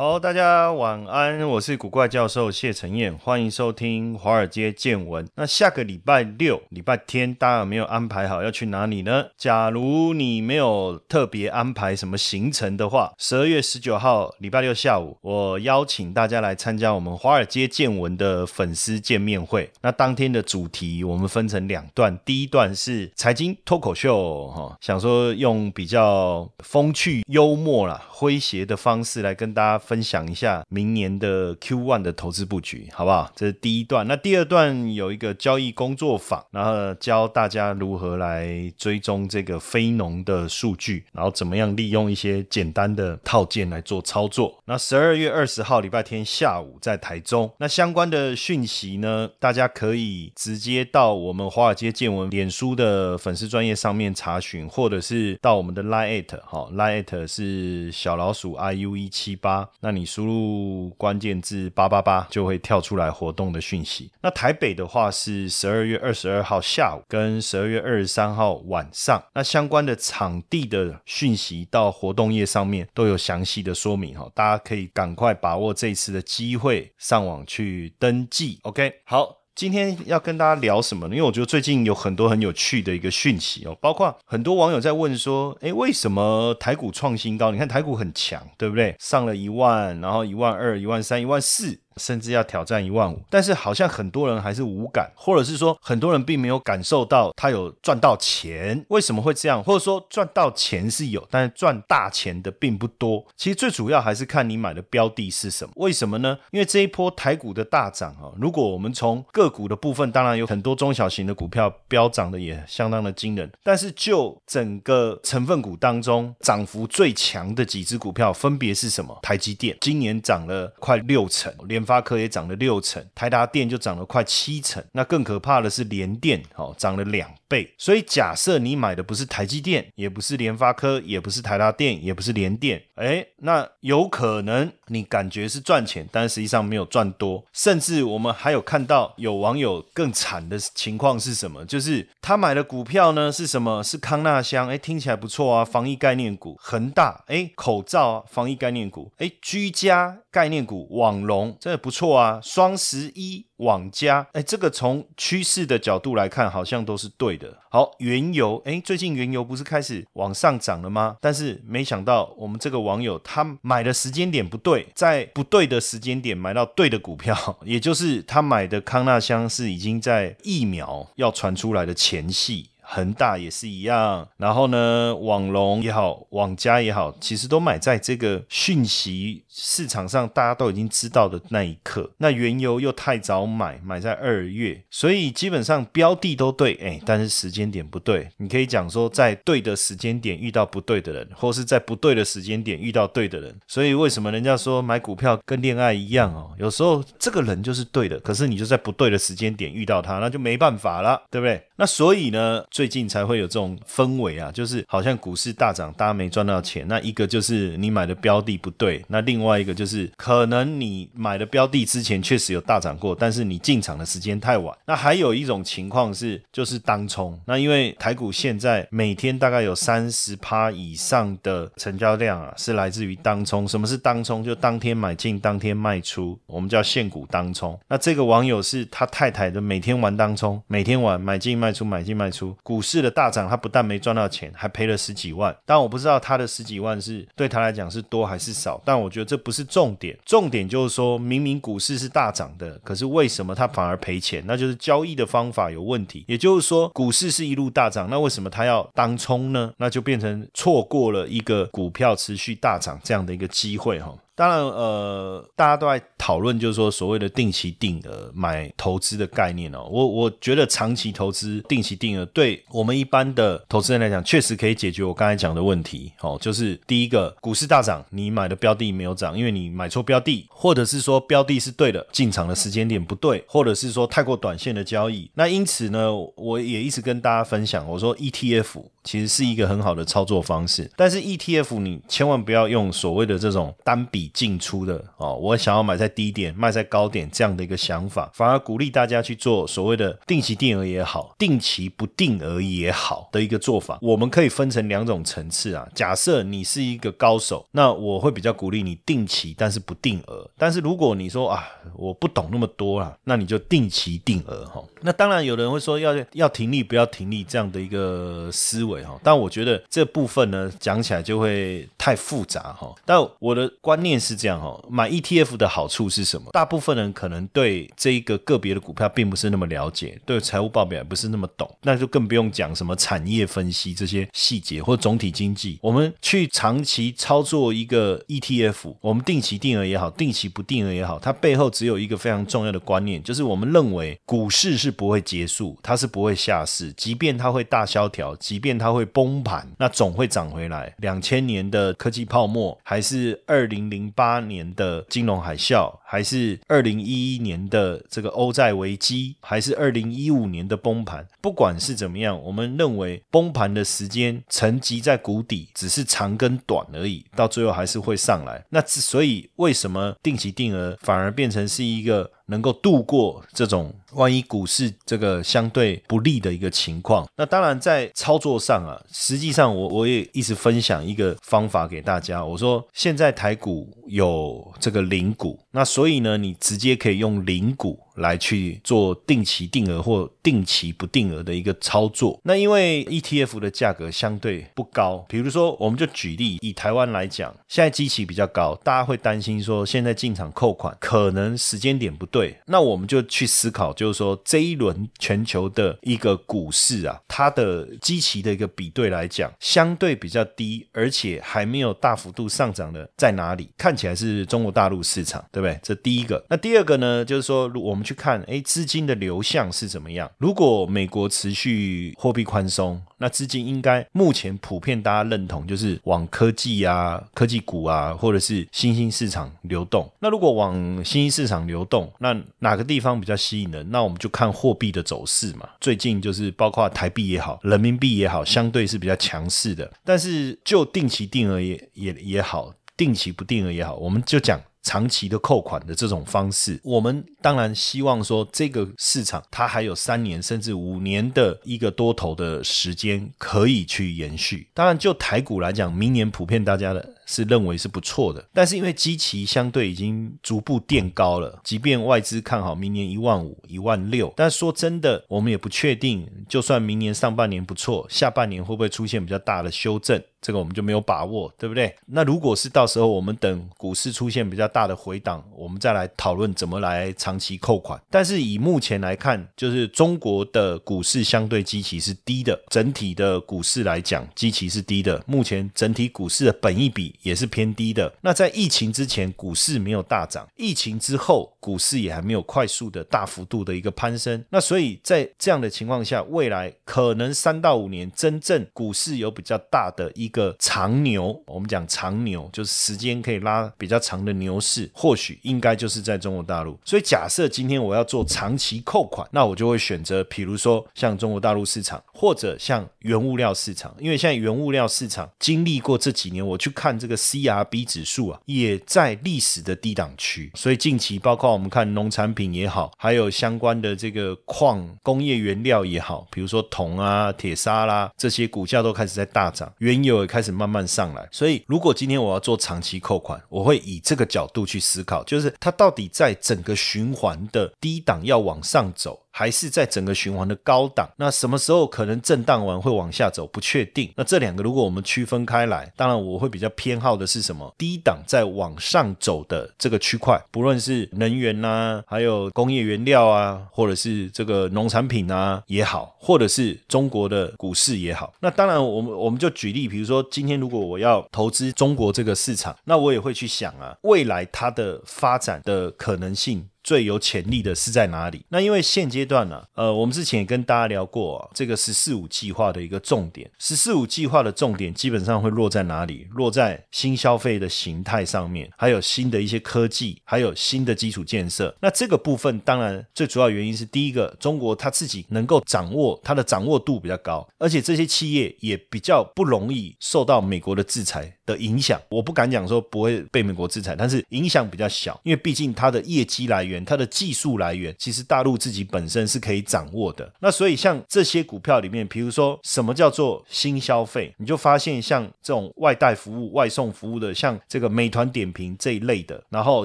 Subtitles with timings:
[0.00, 5.28] 好，大家晚安，我是古怪教授谢承彦，欢迎收听华尔街见闻。
[5.34, 9.26] 那下个礼拜六、礼拜天，大家有没有安排好要去哪里呢？
[9.36, 19.70] 假如你没有特别安排什么行程的话，十二月十九号礼拜六下午，我邀请大家来参加我们华尔街见闻的粉丝见面会。
[19.82, 29.84] 那当天的主题我们分成两段，第一段是财经脱口秀，哈，想说用比较风趣、幽默啦、诙谐的方式来跟大家。
[29.90, 33.28] 分享一下明年的 Q one 的投资布局，好不好？
[33.34, 34.06] 这是第一段。
[34.06, 44.62] 那第二段有一个交易工作坊，然后教大家如何来追踪这个非农的数据，然后怎么样利用一些简单的套件来做操作。
[44.66, 59.68] 那十二月二十号礼拜天下午在台中，那相关的讯息呢，大家可以直接到我们华尔街见闻脸书的粉丝专业上面查询，或者是到我们的 Line at 哈，Line at 是小老鼠 iu 一七八。
[59.80, 64.10] 那你输入关键字八八八，就会跳出来活动的讯息。
[64.20, 78.58] 那台北的话是十二月二十二号下午跟十二月二十三号晚上，那相关的场地的讯息到活动页上面都有详细的说明哈，大家可以赶快把握这次的机会上网去登记。
[78.62, 79.39] OK，好。
[79.54, 81.14] 今天要跟大家聊什么呢？
[81.14, 87.50] 因为我觉得最近有很多很有趣的一个讯息哦，包括很多网友在问说，诶，为什么台股创新高？
[87.50, 88.94] 你看台股很强，对不对？
[88.98, 91.78] 上了一万，然后一万二、一万三、一万四。
[92.00, 98.82] 甚至要挑战一万五，但是好像很多人还是无感，或者是说很多人并没有感受到他有赚到钱。
[98.88, 99.62] 为什么会这样？
[99.62, 103.22] 或者说赚到钱是有，但是赚大钱的并不多。
[103.36, 105.72] 其实最主要还是看你买的标的是什么。
[105.76, 106.38] 为什么呢？
[106.52, 119.18] 因为这一波台股的大涨啊，如果我们从个股的部分，当然有很多中小型的股票飙涨的也相当的惊人，但是就整个成分股当中，涨幅最强的几只股票分别是什么？
[119.22, 121.84] 台积电今年涨了快六成，连。
[121.90, 127.68] 发科也涨了六成，台达电就涨了快七成，那更可怕的是联电，哦，涨了两倍。
[127.76, 137.44] 所以假设你买的不是台积电，也不是联发科，也不是台达电，也不是联电，哎，那有可能你感觉是赚钱，但实际上没有赚多。
[137.52, 141.64] 甚至我们还有看到有网友更惨的情况是什么？
[141.64, 143.82] 就是他买的股票呢是什么？
[143.82, 151.69] 是康纳香，哎，听起来不错啊，防疫概念股，恒大，哎，口罩，啊防疫概念股，哎，居家概念股，网龙，这。
[151.76, 157.58] 不错啊，双十一网加，哎，这个从趋势的角度来看，好像都是对的。
[157.70, 161.16] 好，原油，哎，最近原油不是开始往上涨了吗？
[161.20, 172.69] 但是没想到，我们这个网友他买的时间点不对，在不对的时间点买到对的股票， 也就是他买的康纳香是已经在疫苗要传出来的前夕。
[172.92, 182.10] 恒大也是一样，然后呢，网龙也好，网家也好，其实都买在这个讯息市场上，大家都已经知道的那一刻。
[182.18, 188.28] 那原油又太早买，买在二月，所以基本上标的都对，哎，但是时间点不对。
[188.38, 193.56] 你可以讲说，在对的时间点遇到不对的人，或是在不对的时间点遇到对的人。
[193.68, 196.50] 所以为什么人家说买股票跟恋爱一样哦？
[196.58, 201.62] 有时候这个人就是对的，可是你就在不对的时间点遇到他，那就没办法了，对不对？
[201.80, 202.62] 那所以呢？
[202.70, 206.86] 最近才会有这种氛围啊，就是好像股市大涨，大家没赚到钱。
[206.86, 214.76] 那一个就是你买的标的不对，那另外一个就是可能你买的标的之前确实有大涨过，但是你进场的时间太晚。
[214.84, 217.40] 那还有一种情况是，就是当冲。
[217.46, 223.66] 那因为台股现在每天大概有三十趴以上的成交量啊，是来自于当冲。
[223.66, 224.44] 什么是当冲？
[224.44, 227.80] 就当天买进，当天卖出，我们叫现股当冲。
[227.88, 232.56] 那这个网友是他太太的，每天玩当冲，每天玩买进卖卖出，买进卖出。
[232.64, 235.56] 股市的大涨，他不但没赚到钱，还赔了十几万。
[235.64, 238.80] 但我不知道他的十几万是对他来讲是多还是少。
[238.84, 244.42] 但我觉得这不是重点，重点就是说明明股市是大涨的，可是为什么他反而赔钱？
[244.46, 246.24] 那就是交易的方法有问题。
[246.26, 249.72] 也就是说，股市是一路大涨，那为什么他要当冲呢？
[249.76, 254.12] 那就变成错过了一个股票持续大涨这样的一个机会哈。
[254.40, 259.86] 当然，呃，大家都在讨论，就是说所谓的定期定额买投资的概念哦。
[259.90, 266.10] 我我觉得长期投资定期定额对我们一般的投资人来讲，确实可以解决我刚才讲的问题。
[266.22, 275.30] 哦，就是第一个，股市大涨，你买的标的没有涨，因为你买错标的，或者是说标的是对的，进场的时间点不对，或者是说太过短线的交易。
[275.34, 278.84] 那因此呢，我也一直跟大家分享，我说 ETF。
[279.02, 293.98] 其实是一个很好的操作方式，但是 ETF 你千万不要用所谓的这种单笔进出的哦，我想要买在低点，卖在高点这样的一个想法，反而鼓励大家去做所谓的定期定额也好，定期不定额也好的一个做法。
[294.02, 295.86] 我们可以分成两种层次啊。
[295.94, 300.48] 假设你是一个高手，那我会比较鼓励你定期，但是不定额。
[300.56, 304.82] 但是如果你说啊，我不懂那么多啦，那你就定期定额哈。
[305.02, 309.18] 那当然有人会说要要停利不要停利这样的一个思维哈。
[309.22, 312.94] 但我觉得这部分呢，讲起来就会太复杂哈。
[313.04, 316.50] 但我的观念是这样哈，买 ETF 的好处是什么？
[316.52, 325.78] 大部分人可能对这一个个别的股票并不是那么了解，对财务报表也不是那么懂，那就更不用讲什么产业分析这些细节或总体经济。
[325.82, 338.90] 我们去长期操作一个 ETF，我们定期定额也好，定期不定额也好，它背后只有一个非常重要的观念，就是我们认为股市是不会结束，它是不会下市，即便它会大萧条，即便它。
[338.90, 340.92] 会崩盘，那总会涨回来。
[340.98, 358.64] 两千年的科技泡沫，还是二零零零八年的金融海啸，还是二零一一年的这个欧债危机，还是二零一五年的崩盘，不管是怎么样，我们认为崩盘的时间沉积在谷底，只是长跟短而已，到最后还是会上来。
[358.70, 362.30] 那之所以为什么定期定额反而变成是一个？
[362.50, 372.44] 能够度过这种万一股市这个相对不利的一个情况，那当然在操作上啊，实际上我我也一直分享一个方法给大家。
[372.44, 377.98] 我说现在台股有这个零股，那所以呢，你直接可以用零股。
[378.20, 382.38] 来去做定期定额或定期不定额的一个操作。
[382.44, 392.56] 那因为 ETF 的价格相对不高，比如说，我们就举例以台湾来讲，现在基期比较高，大家会担心说现在进场扣款可能时间点不对。
[392.66, 403.70] 那我们就去思考，就是说这一轮全球的一个股市啊，它的基期的一个比对来讲，相对比较低，而且还没有大幅度上涨的在哪里？
[403.78, 405.78] 看起来是中国大陆市场，对不对？
[405.82, 406.44] 这第一个。
[406.50, 408.04] 那第二个呢，就是说如我们。
[408.10, 410.28] 去看，哎，资金的流向是怎么样？
[410.38, 420.10] 如果美国持续货币宽松，那资金应该目前普遍大家认同就是往科技啊、科技股啊，或者是新兴市场流动。
[420.18, 420.74] 那如果往
[421.04, 423.88] 新兴市场流动，那哪个地方比较吸引人？
[423.92, 425.68] 那我们就看货币的走势嘛。
[425.80, 429.92] 最近就是包括台币也好，人民币也好，相对是比较强势的。
[430.04, 434.60] 但是就定期定额也也也好，定期不定额也好，我们就讲。
[434.82, 444.68] 长期的扣款的这种方式，我们当然希望说这个市场它还有三年甚至五年的一个多头的时间可以去延续。
[444.74, 447.14] 当然，就台股来讲，明年普遍大家的。
[447.30, 461.94] 是认为是不错的，但是因为基期相对已经逐步垫高了，即便外资看好明年一万五、一万六，但说真的，我们也不确定，就算明年上半年不错，下半年会不会出现比较大的修正，这个我们就没有把握，对不对？
[462.06, 468.00] 那如果是到时候我们等股市出现比较大的回档，我们再来讨论怎么来长期扣款。
[468.10, 477.14] 但是以目前来看，就是中国的股市相对基期是低的，整体的股市来讲，基期是低的，目前整体股市的本益比。
[477.22, 478.12] 也是偏低的。
[478.20, 484.42] 那在疫情之前，股市没有大涨；疫情之后，股市也还没有快速的大幅度的一个攀升。
[484.48, 491.38] 那所以在这样的情况下，未来可能三到五年，真正股市有比较大的一个长牛。
[491.46, 496.78] 我们讲长牛，就是时间可以拉比较长的牛市，或许应该就是在中国大陆。
[496.84, 507.09] 所以假设今天我要做长期扣款，那我就会选择，比如说像中国大陆市场，或者像原物料市场，因为现在原物料市场经历过这几年，我去看这。
[507.10, 521.28] 个 CRB 指数啊，也在历史的低档区，所以近期包括我们看农产品也好，还有相关的这个矿工业原料也好，比如说铜啊、铁砂啦，这些股价都开始在大涨，原油也开始慢慢上来。
[521.32, 529.20] 所以，如果今天我要做长期扣款，我会以这个角度去思考，就是它到底在整个循环的低档要往上走。
[529.30, 531.08] 还是在整个循环的高档？
[531.16, 533.46] 那什么时候可能震荡完会往下走？
[533.46, 534.12] 不确定。
[534.16, 537.74] 那这两个如果我们区分开来，当然我会比较偏好的是什么？
[537.78, 548.32] 低档在往上走的这个区块，不论是能源呐，还有工业原料啊，或者是这个农产品啊也好，或者是中国的股市也好。
[548.40, 556.68] 那当然，我们我们就举例，比如说今天如果我要投资中国这个市场，那我也会去想啊，未来它的发展的可能性。
[556.82, 558.44] 最有潜力的是在哪里？
[558.48, 566.26] 那因为现阶段呢，呃，我们之前也跟大家聊过这个“十四五”计划的一个重点，“十四五”计划的重点基本上会落在哪里？
[566.32, 571.74] 落在新消费的形态上面，还有新的一些科技，还有新的基础建设。
[571.80, 582.00] 那这个部分当然最主要原因是第一个，中国它自己能够掌握它的掌握度比较高，而且这些企业也比较不容易受到美国的制裁的影响。
[582.08, 586.70] 我不敢讲说不会被美国制裁，但是影响比较小，因为毕竟它的业绩来源。
[586.84, 590.30] 它的技术来源，其实大陆自己本身是可以掌握的。
[590.40, 599.84] 那所以像这些股票里面，比如说什么叫做新消费，你就发现像这种外带服务、外送服务的，像这个美团点评这一类的，然后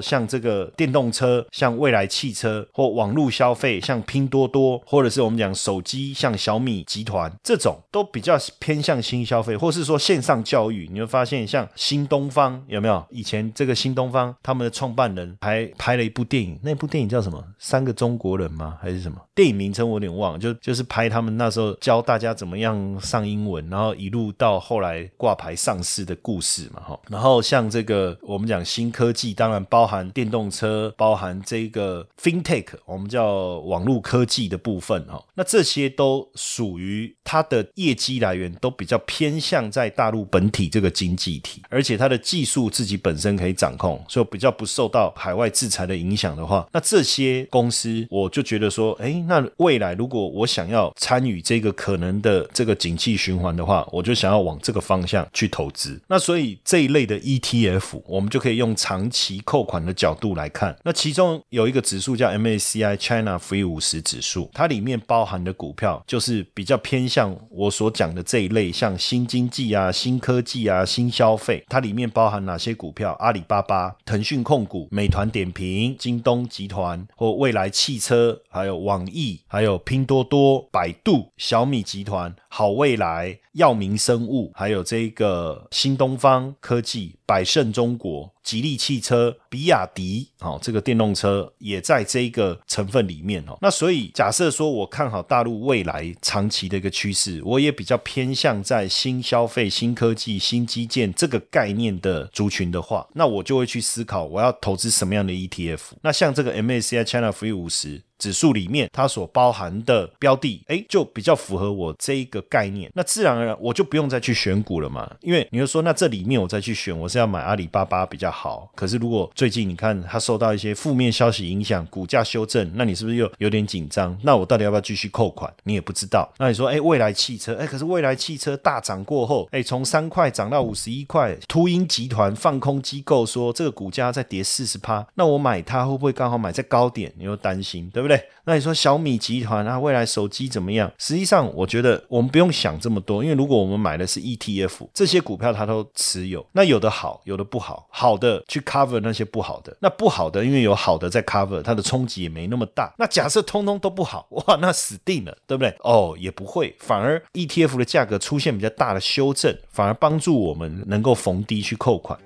[0.00, 13.04] 像这个电动车，像未来汽车或网络消费，像拼多多，或者是我们讲手机，像小米集团这种，都比较偏向新消费，或是说线上教育，你会发现像新东方有没有？
[13.10, 16.86] 以前这个新东方他们的创办人还拍了一部电影，那部。
[16.86, 17.44] 电影叫什么？
[17.58, 18.78] 三个中国人吗？
[18.80, 19.20] 还是什么？
[19.34, 20.38] 电影名称我有点忘了。
[20.38, 26.98] 就就是拍他们那时候教大家怎么样上英文，然后一路到后来挂牌上市的故事嘛，哈。
[27.08, 35.22] 然后像这个我们讲新科技，当然包含电动车，包含这个 FinTech，我们叫网络科技的部分，哈。
[35.34, 46.65] 那这些都属于它的业绩来源，都比较偏向在大陆本体这个经济体，而且它的技术自己本身可以掌控，所以比较不受到海外制裁的影响的话。
[46.72, 56.00] 那这些公司，我就觉得说，哎，那未来如果我想要参与这个可能的这个景气循环的话，我就想要往这个方向去投资。
[56.08, 60.76] 那所以这一类的 ETF，我们就可以用长期扣款的角度来看。
[60.84, 71.64] 那其中有一个指数叫 MACI China Free 五十指数，它里面包含的股票就是比较偏向我所讲的这一类，像新经济啊、新科技啊、新消费。
[71.68, 73.16] 它里面包含哪些股票？
[73.18, 76.66] 阿里巴巴、腾讯控股、美团点评、京东集。
[76.66, 88.32] 团或未来汽车，还有网易，还有拼多多、百度、小米集团、好未来、药明生物，还有这个新东方科技、百胜中国。
[88.42, 93.58] 吉利汽车、比亚迪，哦，这个电动车也在这个成分里面哦。
[93.60, 105.80] 那所以假设说我看好大陆未来长期的一个趋势，我也比较偏向在新消费、新科技、新基建这个概念的族群的话，那我就会去思考我要投资什么样的 ETF。
[106.02, 108.02] 那像这个 MACI China Free 五十。
[108.18, 112.90] 指数里面它所包含的标的，哎，就比较符合我这一个概念。
[112.94, 115.10] 那自然而然我就不用再去选股了嘛。
[115.20, 118.70] 因为你就说，那这里面我再去选，我是要买阿里巴巴比较好。
[118.74, 124.16] 可是如果最近你看它受到一些负面消息影响，股价修正，那你是不是又有点紧张？
[124.22, 125.52] 那我到底要不要继续扣款？
[125.64, 126.28] 你也不知道。
[126.38, 137.12] 那你说，哎，未来汽车，哎，可是未来汽车大涨过后，哎，从三块涨到五十一块，秃鹰集团放空机构说这个股价再跌四十趴，那我买它会不会刚好买在高点？
[137.18, 138.05] 你又担心，对不对？
[138.06, 140.92] 对不对那你说小米集团啊，未来手机怎么样？
[140.98, 152.94] 实际上，我觉得我们不用想这么多，因为如果我们买的是 ETF，这些股票它都持有，那有的好，有的不好，好的去 cover 那些不好的，那不好的因为有好的在 cover，它的冲击也没那么大。
[152.98, 155.74] 那假设通通都不好， 哇，那死定了，对不对？
[155.80, 162.16] 哦，也不会，反而 ETF 的价格出现比较大的修正，反而帮助我们能够逢低去扣款。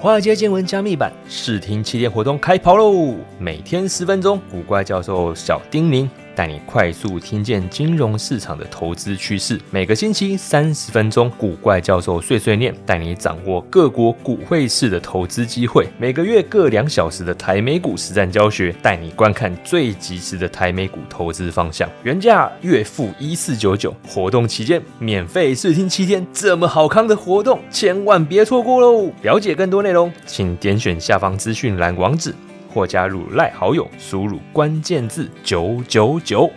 [0.00, 3.16] 华尔街见闻加密版试听七天活动开跑喽！
[3.36, 6.08] 每天十分钟，古怪教授小叮咛。
[6.38, 9.60] 带你快速听见金融市场的投资趋势。
[9.72, 15.88] 每个星期三十分钟，古怪教授碎碎念，带你掌握各国股汇市的投资机会。
[15.98, 21.90] 每个月各两小时的台美股实战教学，带你观看最及时的台美股投资方向。
[22.04, 29.10] 原价月付一四九九，活动期间免费试听七天，这么好康的活动，千万别错过喽！
[29.22, 32.32] 了解更多内容，请点选下方资讯栏网址。
[32.68, 36.50] 或加入赖好友，输入关键字九九九。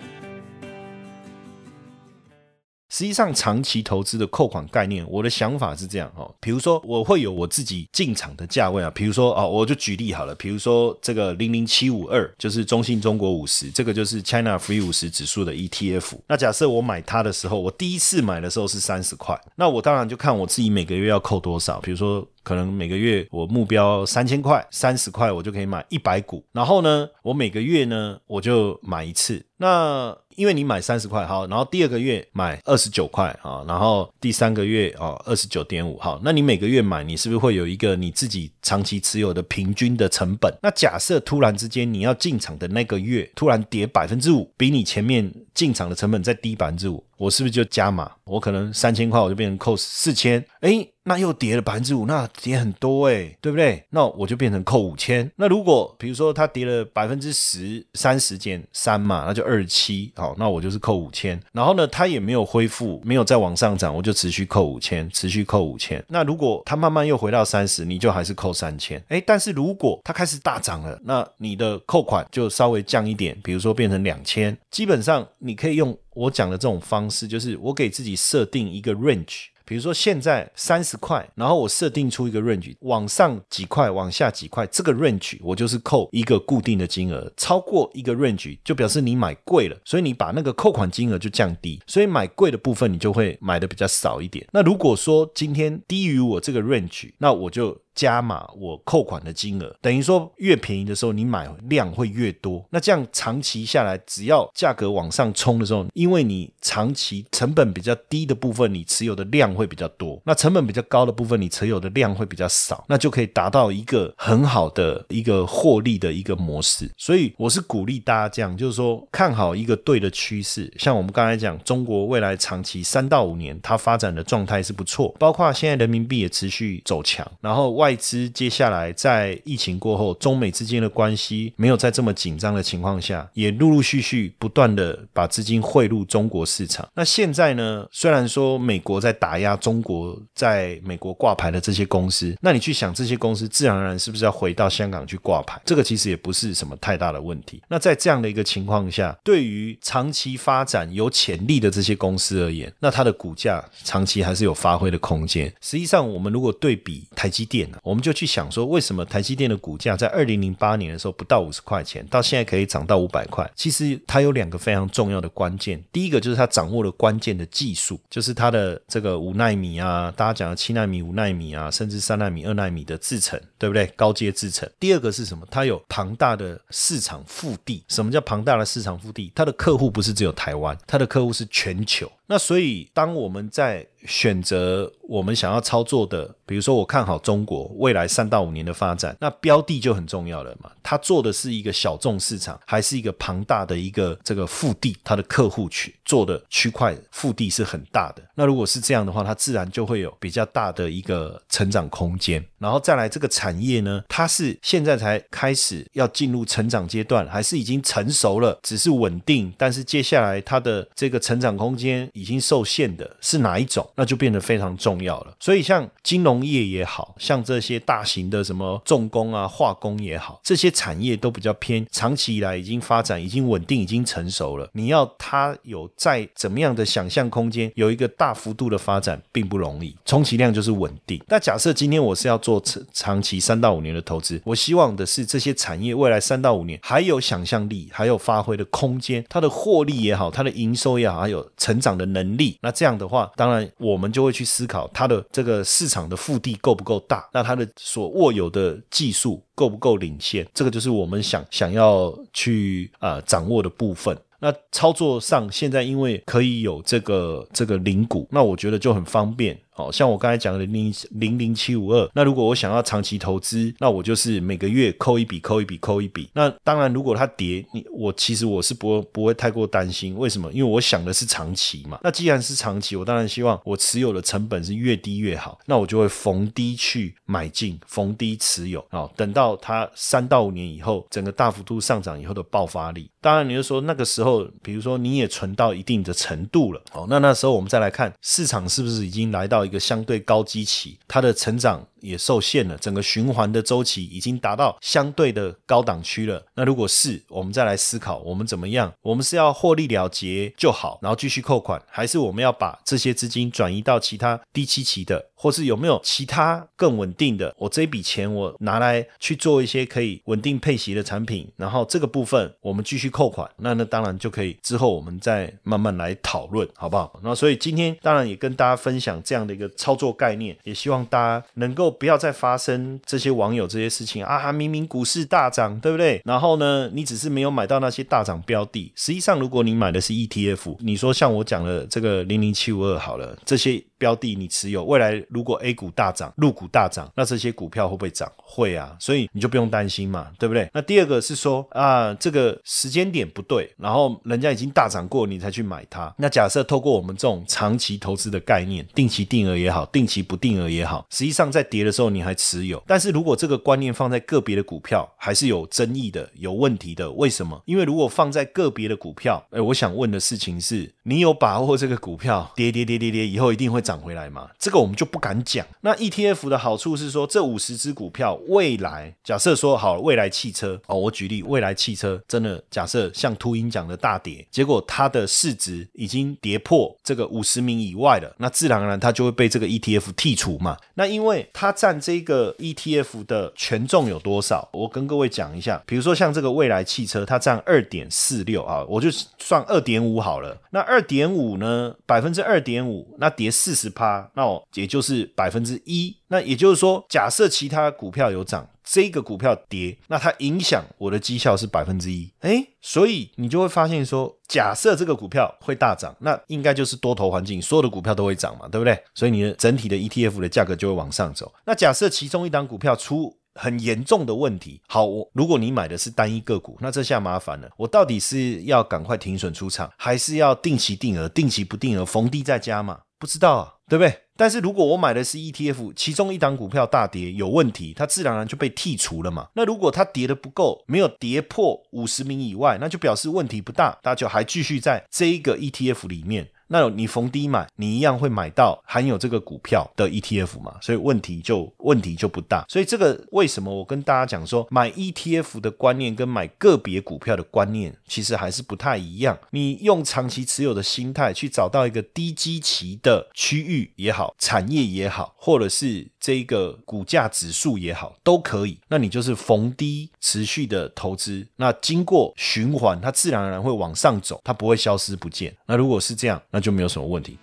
[2.92, 16.20] 实际上长期投资的扣款概念，我的想法是这样哦，比如说我会有我自己进场的价位啊，比如说哦，我就举例好了，比如说这个零零七五二就是中信中国五十，这个就是 China Free 五十指数的 ETF。
[16.28, 22.28] 那假设我买它的时候，我第一次买的时候是三十块，那我当然就看我自己每个月要扣多少，比如说。
[22.44, 26.44] 可能每个月我目标三千块，三十块我就可以买一百股。
[26.52, 29.46] 然后呢，我每个月呢我就买一次。
[29.58, 40.52] 那因为你买三十块好，然后第二个月买二十九块啊，然后第三个月啊二十九点五好，那你每个月买，你是不是会有一个你自己长期持有的平均的成本？
[40.64, 48.12] 那假设突然之间你要进场的那个月突然跌百分之五，比你前面进场的成本再低百分之五，我是不是就加码？
[48.24, 50.88] 我可能三千块我就变成扣四千，哎。
[51.04, 53.84] 那又跌了百分之五，那跌很多哎，对不对？
[53.90, 55.30] 那我就变成扣五千。
[55.36, 60.12] 那如果比如说它跌了百分之十，三十减三嘛，那就二七。
[60.16, 61.42] 好，那我就是扣五千。
[61.52, 66.04] 然后呢，它也没有恢复，没有再往上涨，我就持续扣五千，持续扣五千。
[66.08, 69.04] 那如果它慢慢又回到三十，你就还是扣三千。
[69.08, 74.56] 哎，但是如果它开始大涨了，那你的扣款就稍微降一点，比如说变成两千。
[74.70, 79.46] 基本上你可以用我讲的这种方式，就是我给自己设定一个 range。
[79.72, 94.46] 比如说现在三十块，然后我设定出一个 range，往上几块，往下几块，这个 range 我就是扣一个固定的金额，超过一个 range 就表示你买贵了，所以你把那个扣款金额就降低，所以买贵的部分你就会买的比较少一点。
[94.52, 97.80] 那如果说今天低于我这个 range，那我就。
[97.94, 102.66] 加码我扣款的金额，等于说越便宜的时候，你买量会越多。
[102.70, 116.90] 那这样长期下来，只要价格往上冲的时候，因为你长期成本比较低的部分，你持有的量会比较多；那成本比较高的部分，你持有的量会比较少，那就可以达到一个很好的一个获利的一个模式。
[116.98, 120.72] 所以我是鼓励大家这样，就是说看好一个对的趋势。
[120.78, 127.81] 像我们刚才讲，中国未来长期三到五年，它发展的状态是不错，包括现在人民币也持续走强，然后。
[127.82, 136.88] 外资接下来在疫情过后，中美之间的关系没有在这么紧张的情况下，也陆陆续续不断的把资金汇入中国市场。
[136.94, 137.88] 那现在呢？
[137.92, 145.60] 虽然说美国在打压中国在美国挂牌的这些公司，那你去想这些公司自然而然是不是要回到香港去挂牌？
[145.66, 147.64] 这个其实也不是什么太大的问题。
[147.68, 155.52] 那在这样的一个情况下，对于长期发展有潜力的这些公司而言，那它的股价长期还是有发挥的空间。
[155.62, 163.50] 实际上，我们如果对比台积电，我们就去想说，为什么台积电的股价在二零零八年的时候不到五十块钱，到现在可以涨到五百块？
[163.56, 173.86] 其实它有两个非常重要的关键，第一个就是它掌握了关键的技术，就是它的这个五纳米啊，大家讲的七纳米、五纳米啊，甚至三纳米、二纳米的制程，对不对？
[173.96, 174.68] 高阶制程。
[174.80, 175.46] 第二个是什么？
[175.52, 177.84] 它有庞大的市场腹地。
[177.88, 179.32] 什么叫庞大的市场腹地？
[179.36, 182.12] 它的客户不是只有台湾，它的客户是全球。
[182.26, 190.72] 那所以，当我们在选择我们想要操作的，比如说我看好中国未来三到五年的发展，那标的就很重要了嘛。
[190.82, 194.98] 它做的是一个小众市场，还是一个庞大的一个这个腹地？
[195.04, 198.24] 它的客户群做的区块腹地是很大的。
[198.34, 202.44] 那如果是这样的话，它自然就会有比较大的一个成长空间。
[202.58, 208.58] 然后再来这个产产业呢，它是现在才开始要进入成长阶段，还是已经成熟了？
[208.64, 213.86] 只是稳定，但是接下来它的这个成长空间已经受限的是哪一种？
[213.96, 215.36] 那就变得非常重要了。
[215.38, 224.70] 所以像金融业也好像这些大型的什么重工啊、化工也好，这些产业都比较偏长期以来已经发展、已经稳定、已经成熟了。
[224.72, 229.94] 你要它有在怎么样的想象空间，有一个大幅度的发展，并不容易。
[230.06, 231.22] 充其量就是稳定。
[231.28, 242.58] 那假设今天我是要做长期三到五年的投资，我希望的是这些产业未来三到五年还有想象力，还有发挥的空间，它的获利也好，它的营收也好，还有成长的能力。
[242.62, 254.16] 那这样的话，当然我们就会去思考它的这个市场的腹地够不够大，那它的所握有的技术够不够领先，这个就是我们想想要去啊掌握的部分。
[254.44, 259.56] 那操作上现在因为可以有这个这个零股，那我觉得就很方便。
[259.82, 266.30] 好像我刚才讲的零零零七五二，那如果我想要长期投资，那我就是每个月扣一笔，扣一笔，扣一笔。
[266.34, 270.16] 那当然，如果它跌，你我其实我是不不会太过担心。
[270.16, 270.52] 为什么？
[270.54, 272.00] 因为我想的是长期嘛。
[272.04, 275.58] 那既然是长期，我当然希望我持有的成本是越低越好。
[275.66, 279.10] 那我就会逢低去买进，逢低持有啊。
[279.16, 289.66] 等到它三到五年以后，整个大幅度上涨以后的爆发力，当然你就说那个时候，比如说你也存到一定的程度了，哦，那那时候我们再来看市场是不是已经来到。
[289.72, 296.44] 一个相对高基期，它的成长也受限了，整个循环的周期已经达到相对的高档区了。
[296.56, 298.92] 那如果是，我们再来思考，我们怎么样？
[299.02, 307.54] 我们是要获利了结就好，然后继续扣款，还是我们要把这些资金转移到其他低期期的，或是有没有其他更稳定的？
[307.58, 317.20] 我这笔钱我拿来去做一些可以稳定配息的产品，然后这个部分我们继续扣款，那那当然就可以之后我们再慢慢来讨论，好不好？
[317.24, 324.52] 那所以今天当然也跟大家分享这样的一个操作概念，也希望大家能够不要再发生这些网友这些事情啊！
[324.52, 326.22] 明明股市大涨，对不对？
[326.26, 333.84] 然后呢，你只是没有买到那些大涨标的，实际上如果你买的是 ETF，你说像我讲的这个零零七五二好了，这些。
[334.02, 338.28] 标的你持有，未来如果 A 股大涨，入股大涨，那这些股票会不会涨？
[338.36, 340.68] 会啊，所以你就不用担心嘛，对不对？
[340.74, 346.12] 那第二个是说啊，这个时间点不对，然后人家已经大涨过，你才去买它。
[346.18, 352.84] 那假设透过我们这种长期投资的概念，定期定额也好，定期不定额也好，实际上在跌跌的时候你还持有。
[352.86, 357.10] 但是如果这个观念放在个别的股票，还是有争议的、有问题的。
[357.14, 357.62] 为什么？
[357.66, 364.02] 因为如果放在个别的股票，哎，我想问的事情是，你有把握这个股票跌跌跌跌跌以后一定会涨？
[364.02, 364.50] 回来吗？
[364.58, 365.64] 这个我们就不敢讲。
[365.82, 380.76] 那 ETF 的好处是说，这五十只股票未来，假设说好，未来汽车哦，我举例，未来汽车真的假设像秃鹰讲的大跌，结果它的市值已经跌破这个五十名以外了，那自然而然它就会被这个 ETF 剔除嘛。
[380.96, 384.70] 那因为它占这个 ETF 的权重有多少？
[384.72, 390.56] 我跟各位讲一下，比如说像这个未来汽车，它占二点四六啊，我就算二点五好了。
[390.70, 393.72] 那二点五呢，百分之二点五，那跌四。
[393.82, 396.16] 十趴，那我也就是百分之一。
[396.32, 402.32] 那也就是说，假设其他股票有涨，这个股票跌，那它影响我的绩效是百分之一。
[402.40, 408.98] 哎，所以你就会发现说，假设这个股票会大涨，那应该就是多头环境，所有的股票都会涨嘛，对不对？
[409.14, 411.52] 所以你的整体的 ETF 的价格就会往上走。
[411.66, 423.00] 那假设其中一档股票出很严重的问题，好，我如果你买的是单一个股，那这下麻烦了，我到底是要赶快停损出场，还是要定期定额、定期不定额逢低再加嘛？
[423.22, 424.22] 不知道啊，对不对？
[424.36, 429.50] 但是如果我买的是 ETF，其中一档股票大跌有问题，它自然而然就被剔除了嘛。
[429.54, 436.50] 那如果它跌的不够，没有跌破五十名以外，那就表示问题不大，大家就还继续在这一个 ETF 里面。
[436.72, 440.78] 那你逢低买，你一样会买到含有这个股票的 ETF 嘛？
[440.82, 442.66] 所以问题就问题就不大。
[442.70, 449.38] 所以这个为什么我跟大家讲说，买 ETF 的观念跟买个别股票的观念其实还是不太一样。
[449.50, 458.80] 你用长期持有的心态去找到一个低基期的区域也好，产业也好，或者是这个股价指数也好，都可以。
[458.88, 461.46] 那你就是逢低持续的投资。
[461.58, 465.54] 那经过循环，它自然而然会往上走，它不会消失不见。
[465.66, 467.38] 那如果是这样，那就没有什么问题。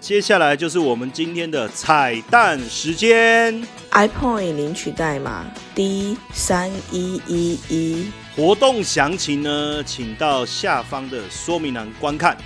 [0.00, 12.38] 接下来就是我们今天的彩蛋时间，iPoint 领取代码 D 三一一一，活动详情呢，请到下方的说明栏观看。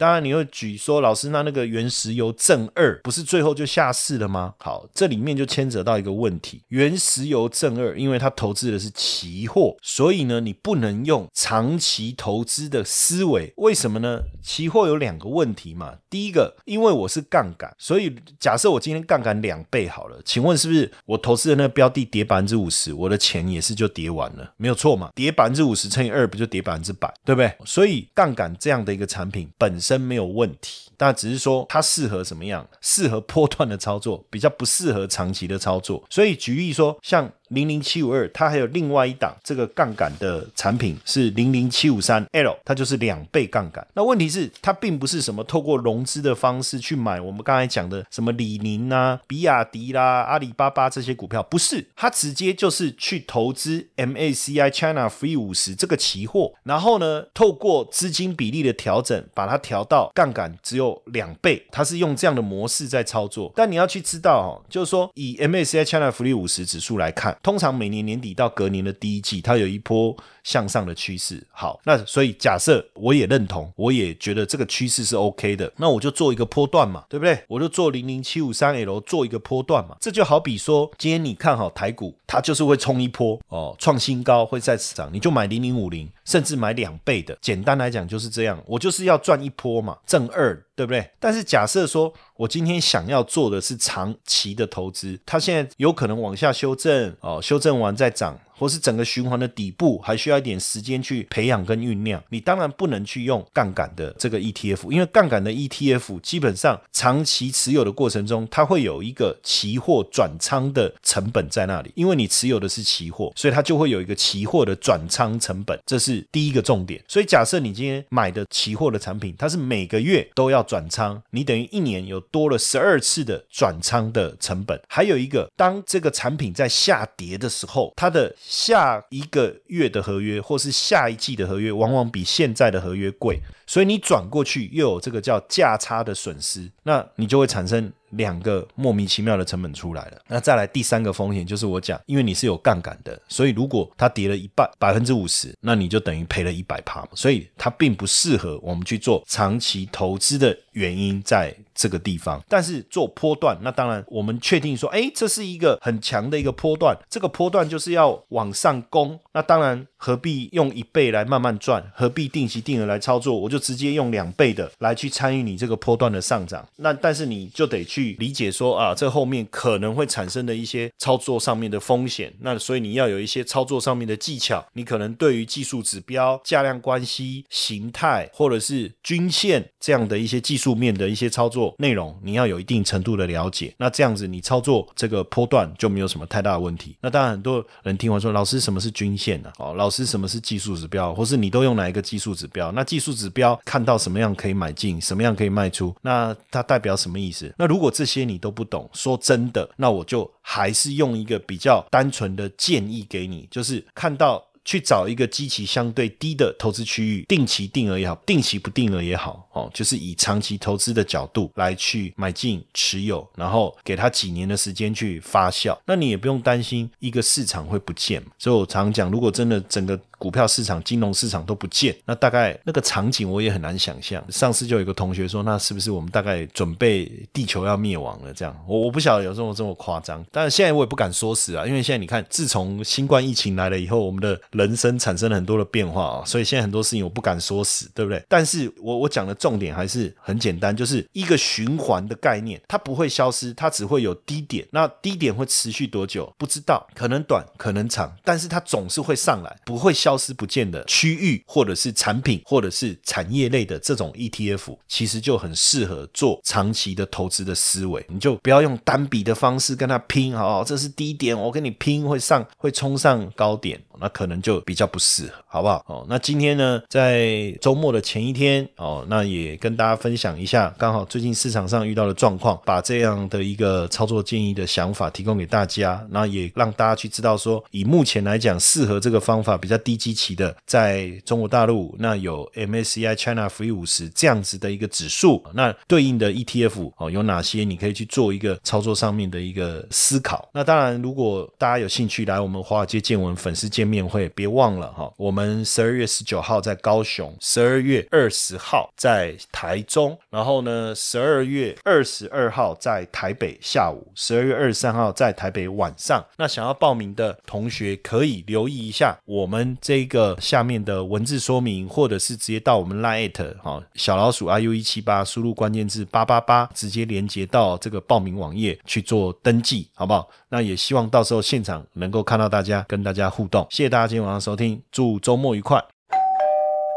[0.00, 4.54] 当然，你会举说，老师，那那个原石油正二不是最后就下市了吗？
[4.56, 13.52] 好，这里面就牵扯到一个问题，原石油正二，因为它投资的是期货，所以呢，你不能用长期投资的思维。
[13.58, 14.22] 为什么呢？
[14.42, 15.96] 期货有两个问题嘛。
[16.08, 24.54] 第一个，因为我是杠杆，所以假设我今天杠杆两倍好了，请问是不是我投资的那个标的跌百分之五十，我的钱也是就跌完了？
[24.56, 25.10] 没有错嘛？
[25.14, 27.52] 跌百分之五十乘以二，不就跌百分之百，对不对？
[27.66, 29.89] 所以杠杆这样的一个产品本身。
[29.90, 32.64] 真没有问题，但只是说它适合什么样？
[32.80, 36.04] 适合波段的操作，比较不适合长期的操作。
[36.08, 37.28] 所以举例说，像。
[37.50, 43.86] 零零七五二，它还有另外一档这个杠杆的产品是零零七五三 L，它就是两倍杠杆。
[43.94, 63.52] 那问题是它并不是什么透过融资的方式去买我们刚才讲的什么李宁啊、比亚迪啦、阿里巴巴这些股票，不是，它直接就是去投资 MACI China Free 五十这个期货，然后呢，透过资金比例的调整，把它调到杠杆只有两倍，它是用这样的模式在操作。
[63.56, 67.36] 但你要去知道哦，就是说以 MACI China Free 五十指数来看。
[67.42, 71.42] 通常每年年底到隔年的第一季，它有一波向上的趋势。
[71.50, 77.42] 好，那所以假设我也认同，我也觉得这个趋势是 OK 的，那我就做一个波段嘛，对不对？
[77.48, 79.96] 我就做零零七五三 L 做一个波段嘛。
[80.00, 87.36] 这就好比说，今天你看好台股，它就是会冲一波哦，创新高会再次涨，你就买零零五零，甚至买两倍的。
[87.40, 90.64] 简单来讲就是这样，我就是要赚一波嘛，挣二。
[90.80, 91.10] 对不对？
[91.18, 98.40] 但是假设说我今天想要做的是长期的投资，它现在有可能往下修正哦，修正完再涨。
[98.60, 117.02] 或是整个循环的底部还需要一点时间去培养跟酝酿，你当然不能去用杠杆的这个 ETF，因为杠杆的 ETF 基本上长期持有的过程中，它会有一个期货转仓的成本在那里，因为你持有的是期货，所以它就会有一个期货的转仓成本，这是第一个重点。
[117.08, 124.78] 所以假设你今天买的期货的产品，它是每个月都要转仓，你等于一年有多了十二次的转仓的成本。
[124.86, 137.92] 还有一个，当这个产品在下跌的时候，它的下一个月的合约或是下一季的合约，往往比现在的合约贵，所以你转过去又有这个叫价差的损失，那你就会产生。
[138.14, 152.42] 两个莫名其妙的成本出来了，那再来第三个风险就是我讲，因为你是有杠杆的，所以如果它跌了一半百分之五十，那你就等于赔了一百趴嘛，所以它并不适合我们去做长期投资的原因在这个地方。
[152.48, 163.38] 但是做波段，那当然我们确定说，哎，这是一个很强的一个波段，这个波段就是要往上攻，那当然何必用一倍来慢慢赚，何必定期定额来操作？
[163.38, 166.66] 我就直接用两倍的来去参与你这个波段的上涨。
[166.76, 168.10] 那但是你就得去。
[168.20, 183.74] 理解说啊，这后面可能会产生的一些操作上面的风险，那所以你要有一些操作上面的技巧，你可能对于技术指标、价量关系、形态或者是均线这样的一些技术面的一些操作内容，你要有一定程度的了解。
[183.78, 186.96] 那这样子你操作这个波段就没有什么太大的问题。
[187.00, 189.50] 那当然很多人听完说，老师什么是均线呢？
[189.58, 191.14] 哦，老师什么是技术指标？
[191.14, 192.70] 或是你都用哪一个技术指标？
[192.72, 195.94] 那技术指标看到什么样可以买进，什么样可以卖出？
[196.02, 197.52] 那它代表什么意思？
[197.58, 218.22] 那如果这些你都不懂，说真的，那我就还是用一个比较单纯的建议给你，就是看到去找一个基期相对低的投资区域，定期定额也好，定期不定额也好，哦，就是以长期投资的角度来去买进持有，然后给它几年的时间去发酵，那你也不用担心一个市场会不见。
[218.38, 224.22] 所以我常讲，如果真的整个股票市场、金融市场都不见，那大概那个场景我也很难想象。
[224.30, 228.30] 上次就有一个同学说，那是不是我们大概准备地球要灭亡了？
[228.34, 230.22] 这样，我我不晓得有这么这么夸张。
[230.30, 238.22] 但是现在我也不敢说死啊，因为现在你看，自从新冠疫情来了以后，我们的人生产生了很多的变化啊，所以现在很多事情我不敢说死，对不对？
[238.28, 244.68] 但是我我讲的重点还是很简单，就是一个循环的概念，它不会消失，它只会有低点。
[244.70, 246.30] 那低点会持续多久？
[246.36, 250.09] 不知道，可能短，可能长，但是它总是会上来，不会消。
[250.10, 258.04] 消失不见的区域，或者是产品，或者是产业类的这种 ETF，其实就很适合做长期的投资的思维。
[258.08, 263.80] 你就不要用单笔的方式跟它拼，好，这是低点，我跟你拼会上，会冲上高点。
[264.00, 265.84] 那可能就比较不适合，好不好？
[265.86, 287.64] 哦，那今天呢，在周末的前一天，哦，那也跟大家分享一下，刚好最近市场上遇到的状况，把这样的一个操作建议的想法提供给大家，那也让大家去知道说，以目前来讲，适合这个方法比较低基期的，在中国大陆，那有 MSCI China Free 五十这样子的一个指数，那对应的 ETF 哦，有哪些？
[287.64, 290.48] 你可以去做一个操作上面的一个思考。
[290.54, 293.89] 那当然，如果大家有兴趣来我们华尔街见闻粉丝见。
[293.90, 306.24] 面会别忘了哈，我们十二月十九号在高雄，十二月二十号在台中，然后呢，十二月二十二号在台北下午，十二月二十三号在台北晚上。
[306.36, 320.28] 那想要报名的同学可以留意一下我们这个下面的文字说明，或者是直接到我们 Line 哈小老鼠 iu 一七八，输入关键字八八八，直接连接到这个报名网页去做登记，好不好？
[320.50, 323.64] 那也希望到时候现场能够看到大家，跟大家互动。
[323.70, 325.80] 谢谢大家今天晚上收听，祝周末愉快。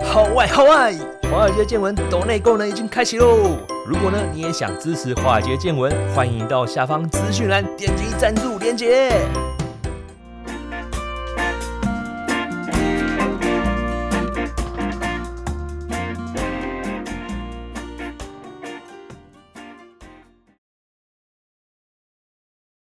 [0.06, 0.94] 好外好外，
[1.32, 3.58] 华尔街见闻抖内功能已经开启喽！
[3.86, 9.12] 如果呢你也想支持华尔街见闻，欢迎到下方资讯栏点击赞助链接。